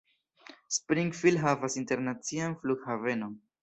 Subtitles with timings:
[0.77, 3.43] Springfield havas internacian flughavenon.